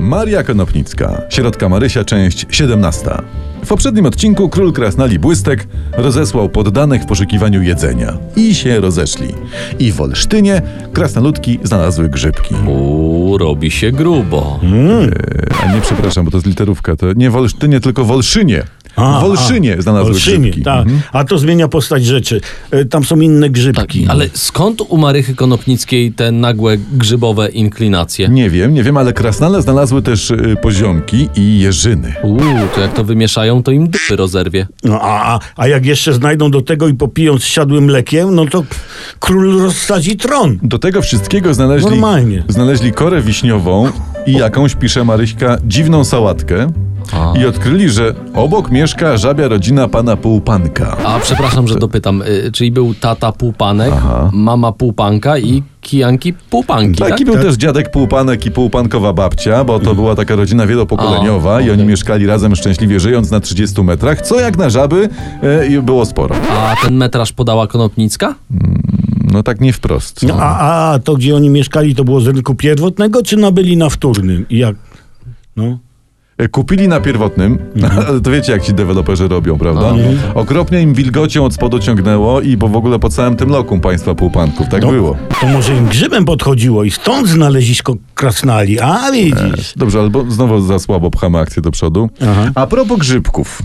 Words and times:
Maria 0.00 0.42
Konopnicka, 0.42 1.22
Środka 1.30 1.68
Marysia, 1.68 2.04
część 2.04 2.46
17. 2.50 3.10
W 3.64 3.68
poprzednim 3.68 4.06
odcinku 4.06 4.48
król 4.48 4.72
krasnali 4.72 5.18
Błystek 5.18 5.66
rozesłał 5.92 6.48
poddanych 6.48 7.02
w 7.02 7.06
poszukiwaniu 7.06 7.62
jedzenia. 7.62 8.18
I 8.36 8.54
się 8.54 8.80
rozeszli. 8.80 9.34
I 9.78 9.92
w 9.92 10.00
Olsztynie 10.00 10.62
krasnoludki 10.92 11.58
znalazły 11.62 12.08
grzybki. 12.08 12.54
Uuu, 12.66 13.38
robi 13.38 13.70
się 13.70 13.92
grubo. 13.92 14.60
A 15.62 15.74
nie, 15.74 15.80
przepraszam, 15.80 16.24
bo 16.24 16.30
to 16.30 16.36
jest 16.36 16.46
literówka. 16.46 16.96
To 16.96 17.12
nie 17.12 17.30
w 17.30 17.36
Olsztynie, 17.36 17.80
tylko 17.80 18.04
w 18.04 18.10
Olszynie. 18.10 18.62
A, 18.96 19.20
w 19.20 19.24
Olszynie 19.24 19.76
a, 19.78 19.82
znalazły 19.82 20.12
Olszynie, 20.12 20.38
grzybki. 20.50 20.62
tak. 20.62 20.80
Mhm. 20.82 21.00
A 21.12 21.24
to 21.24 21.38
zmienia 21.38 21.68
postać 21.68 22.04
rzeczy. 22.04 22.40
E, 22.70 22.84
Tam 22.84 23.04
są 23.04 23.20
inne 23.20 23.46
Tak, 23.46 23.52
grzybki. 23.52 24.06
ale 24.08 24.26
skąd 24.34 24.80
u 24.88 24.96
Marychy 24.96 25.34
Konopnickiej 25.34 26.12
te 26.12 26.32
nagłe 26.32 26.76
grzybowe 26.92 27.48
inklinacje? 27.48 28.28
Nie 28.28 28.50
wiem, 28.50 28.74
nie 28.74 28.82
wiem, 28.82 28.96
ale 28.96 29.12
krasnale 29.12 29.62
znalazły 29.62 30.02
też 30.02 30.30
y, 30.30 30.56
poziomki 30.62 31.28
i 31.36 31.58
jeżyny. 31.58 32.14
Uuu, 32.22 32.38
to 32.74 32.80
jak 32.80 32.94
to 32.94 33.04
wymieszają, 33.04 33.62
to 33.62 33.70
im 33.70 33.88
dupy 33.88 34.16
rozerwie. 34.16 34.66
No, 34.84 35.00
a, 35.02 35.34
a, 35.34 35.38
a 35.56 35.66
jak 35.68 35.86
jeszcze 35.86 36.12
znajdą 36.12 36.50
do 36.50 36.60
tego 36.62 36.88
i 36.88 36.94
popiją 36.94 37.38
z 37.38 37.44
siadłym 37.44 37.84
mlekiem, 37.84 38.34
no 38.34 38.46
to 38.46 38.64
król 39.20 39.62
rozsadzi 39.62 40.16
tron. 40.16 40.58
Do 40.62 40.78
tego 40.78 41.02
wszystkiego 41.02 41.54
znaleźli, 41.54 41.90
Normalnie. 41.90 42.42
znaleźli 42.48 42.92
korę 42.92 43.22
wiśniową 43.22 43.88
i 44.26 44.32
jakąś, 44.32 44.74
pisze 44.74 45.04
Maryśka, 45.04 45.56
dziwną 45.66 46.04
sałatkę. 46.04 46.66
A. 47.12 47.38
I 47.38 47.46
odkryli, 47.46 47.90
że 47.90 48.14
obok 48.34 48.70
mieszka 48.70 49.16
żabia 49.16 49.48
rodzina 49.48 49.88
pana 49.88 50.16
Półpanka. 50.16 50.96
A 51.04 51.18
przepraszam, 51.18 51.68
że 51.68 51.74
dopytam, 51.74 52.22
y, 52.22 52.52
czyli 52.52 52.70
był 52.70 52.94
tata 52.94 53.32
półpanek, 53.32 53.92
Aha. 53.92 54.30
mama 54.32 54.72
półpanka 54.72 55.38
i 55.38 55.62
kijanki 55.80 56.32
półpanki, 56.32 56.98
tak? 56.98 57.08
Taki 57.08 57.24
był 57.24 57.34
też 57.34 57.54
dziadek 57.54 57.90
Półpanek 57.90 58.46
i 58.46 58.50
Półpankowa 58.50 59.12
babcia, 59.12 59.64
bo 59.64 59.80
to 59.80 59.94
była 59.94 60.14
taka 60.14 60.36
rodzina 60.36 60.66
wielopokoleniowa 60.66 61.56
A, 61.56 61.60
i 61.60 61.64
oni 61.64 61.72
okej. 61.72 61.86
mieszkali 61.86 62.26
razem 62.26 62.56
szczęśliwie 62.56 63.00
żyjąc 63.00 63.30
na 63.30 63.40
30 63.40 63.82
metrach, 63.82 64.20
co 64.20 64.40
jak 64.40 64.58
na 64.58 64.70
żaby 64.70 65.08
e, 65.42 65.82
było 65.82 66.06
sporo. 66.06 66.34
A 66.50 66.74
ten 66.84 66.94
metraż 66.96 67.32
podała 67.32 67.66
Konopnicka? 67.66 68.34
No 69.32 69.42
tak 69.42 69.60
nie 69.60 69.72
wprost. 69.72 70.22
No, 70.22 70.34
a, 70.38 70.92
a 70.92 70.98
to, 70.98 71.16
gdzie 71.16 71.36
oni 71.36 71.50
mieszkali, 71.50 71.94
to 71.94 72.04
było 72.04 72.20
z 72.20 72.26
rynku 72.26 72.54
pierwotnego, 72.54 73.22
czy 73.22 73.36
nabyli 73.36 73.76
na 73.76 73.88
wtórnym? 73.88 74.46
I 74.50 74.58
jak? 74.58 74.76
No. 75.56 75.78
E, 76.40 76.48
Kupili 76.48 76.88
na 76.88 77.00
pierwotnym, 77.00 77.58
ale 78.08 78.20
to 78.24 78.30
wiecie 78.30 78.52
jak 78.52 78.62
ci 78.62 78.74
deweloperzy 78.74 79.28
robią, 79.28 79.58
prawda? 79.58 79.88
Mhm. 79.88 80.18
Okropnie 80.34 80.82
im 80.82 80.94
wilgocią 80.94 81.44
od 81.44 81.54
spodu 81.54 81.78
ciągnęło 81.78 82.40
i 82.40 82.56
bo 82.56 82.68
w 82.68 82.76
ogóle 82.76 82.98
po 82.98 83.08
całym 83.08 83.36
tym 83.36 83.48
lokum 83.50 83.80
państwa 83.80 84.14
Półpanków, 84.14 84.68
tak 84.68 84.82
no, 84.82 84.90
było. 84.90 85.16
To 85.40 85.46
może 85.46 85.76
im 85.76 85.86
grzybem 85.86 86.24
podchodziło 86.24 86.84
i 86.84 86.90
stąd 86.90 87.28
znalezisko 87.28 87.94
krasnali. 88.14 88.80
A 88.80 89.12
widzisz. 89.12 89.72
Dobrze, 89.76 90.00
albo 90.00 90.30
znowu 90.30 90.60
za 90.60 90.78
słabo 90.78 91.10
pchamy 91.10 91.38
akcję 91.38 91.62
do 91.62 91.70
przodu. 91.70 92.10
Aha. 92.22 92.50
A 92.54 92.66
propos 92.66 92.98
grzybków. 92.98 93.62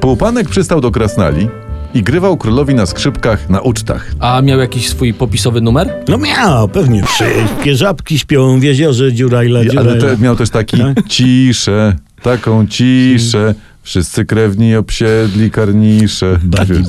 Półpanek 0.00 0.48
przystał 0.48 0.80
do 0.80 0.90
krasnali 0.90 1.48
i 1.94 2.02
grywał 2.02 2.36
królowi 2.36 2.74
na 2.74 2.86
skrzypkach 2.86 3.50
na 3.50 3.60
ucztach. 3.60 4.10
A 4.20 4.42
miał 4.42 4.58
jakiś 4.60 4.88
swój 4.88 5.14
popisowy 5.14 5.60
numer? 5.60 5.94
No 6.08 6.18
miał, 6.18 6.68
pewnie. 6.68 7.02
Wszystkie 7.02 7.76
żabki 7.76 8.18
śpią 8.18 8.60
w 8.60 8.62
jeziorze 8.62 9.12
dziurajla, 9.12 9.62
I, 9.62 9.70
ale 9.70 9.70
dziurajla. 9.98 10.16
te, 10.16 10.22
miał 10.22 10.36
też 10.36 10.50
taki 10.50 10.78
Tak? 10.78 11.06
ciszę, 11.08 11.96
taką 12.22 12.66
ciszę. 12.66 13.54
Wszyscy 13.84 14.24
krewni 14.24 14.76
obsiedli 14.76 15.50
karnisze. 15.50 16.38
Badi, 16.42 16.72
Wiesz, 16.72 16.88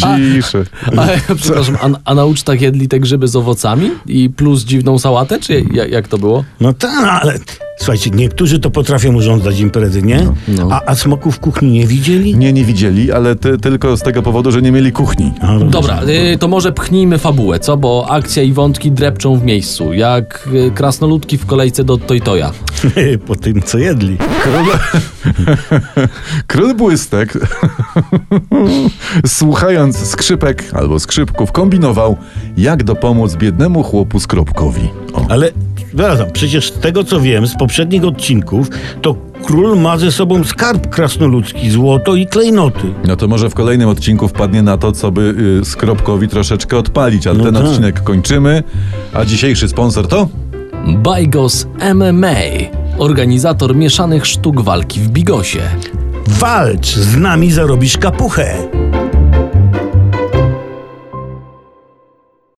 badi. 0.00 0.40
A, 0.96 1.34
przepraszam, 1.34 1.76
a, 1.82 1.88
a 2.10 2.14
na 2.14 2.24
ucztach 2.24 2.60
jedli 2.60 2.88
te 2.88 3.00
grzyby 3.00 3.28
z 3.28 3.36
owocami 3.36 3.90
i 4.06 4.30
plus 4.30 4.64
dziwną 4.64 4.98
sałatę, 4.98 5.40
czy 5.40 5.64
jak, 5.72 5.90
jak 5.90 6.08
to 6.08 6.18
było? 6.18 6.44
No 6.60 6.72
tak, 6.72 7.22
ale 7.22 7.38
słuchajcie, 7.76 8.10
niektórzy 8.10 8.58
to 8.58 8.70
potrafią 8.70 9.14
urządzać 9.14 9.60
imprezy, 9.60 10.02
nie? 10.02 10.26
No. 10.48 10.68
A, 10.70 10.82
a 10.86 10.94
smoków 10.94 11.36
w 11.36 11.40
kuchni 11.40 11.70
nie 11.70 11.86
widzieli? 11.86 12.36
Nie, 12.36 12.52
nie 12.52 12.64
widzieli, 12.64 13.12
ale 13.12 13.36
ty, 13.36 13.58
tylko 13.58 13.96
z 13.96 14.02
tego 14.02 14.22
powodu, 14.22 14.50
że 14.50 14.62
nie 14.62 14.72
mieli 14.72 14.92
kuchni. 14.92 15.32
A, 15.40 15.52
no, 15.52 15.64
Dobra, 15.64 16.02
y, 16.02 16.38
to 16.38 16.48
może 16.48 16.72
pchnijmy 16.72 17.18
fabułę, 17.18 17.60
co? 17.60 17.76
Bo 17.76 18.06
akcja 18.10 18.42
i 18.42 18.52
wątki 18.52 18.92
drepczą 18.92 19.36
w 19.36 19.44
miejscu, 19.44 19.92
jak 19.92 20.48
y, 20.54 20.70
krasnoludki 20.70 21.38
w 21.38 21.46
kolejce 21.46 21.84
do 21.84 21.96
Tojtoja. 21.96 22.52
po 23.26 23.36
tym, 23.36 23.62
co 23.62 23.78
jedli. 23.78 24.16
Król, 24.42 24.66
Król 26.46 26.74
Błystek, 26.74 27.38
słuchając 29.26 30.06
skrzypek 30.06 30.64
albo 30.72 30.98
skrzypków, 30.98 31.52
kombinował, 31.52 32.16
jak 32.56 32.84
dopomóc 32.84 33.36
biednemu 33.36 33.82
chłopu 33.82 34.20
Skropkowi. 34.20 34.88
O. 35.12 35.26
Ale, 35.28 35.50
przepraszam, 35.96 36.26
przecież 36.32 36.68
z 36.72 36.78
tego, 36.78 37.04
co 37.04 37.20
wiem 37.20 37.46
z 37.46 37.56
poprzednich 37.56 38.04
odcinków, 38.04 38.68
to 39.02 39.16
król 39.44 39.78
ma 39.80 39.98
ze 39.98 40.12
sobą 40.12 40.44
skarb 40.44 40.88
krasnoludzki, 40.90 41.70
złoto 41.70 42.14
i 42.14 42.26
klejnoty. 42.26 42.86
No 43.06 43.16
to 43.16 43.28
może 43.28 43.50
w 43.50 43.54
kolejnym 43.54 43.88
odcinku 43.88 44.28
wpadnie 44.28 44.62
na 44.62 44.76
to, 44.78 44.92
co 44.92 45.10
by 45.10 45.34
y, 45.62 45.64
Skropkowi 45.64 46.28
troszeczkę 46.28 46.78
odpalić, 46.78 47.26
ale 47.26 47.38
No 47.38 47.44
ten 47.44 47.54
tak. 47.54 47.64
odcinek 47.64 48.02
kończymy. 48.02 48.62
A 49.12 49.24
dzisiejszy 49.24 49.68
sponsor 49.68 50.08
to? 50.08 50.28
Bajgos 50.86 51.66
MMA, 51.94 52.34
organizator 52.98 53.76
mieszanych 53.76 54.26
sztuk 54.26 54.60
walki 54.60 55.00
w 55.00 55.08
Bigosie. 55.08 55.60
Walcz, 56.26 56.86
z 56.86 57.16
nami 57.16 57.52
zarobisz 57.52 57.98
kapuchę. 57.98 58.54